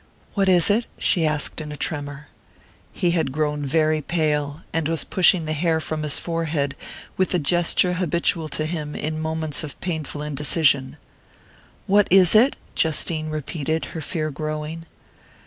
[0.33, 2.27] "What is it?" she asked in a tremor.
[2.91, 6.75] He had grown very pale, and was pushing the hair from his forehead
[7.17, 10.97] with the gesture habitual to him in moments of painful indecision.
[11.85, 14.87] "What is it?" Justine repeated, her fear growing.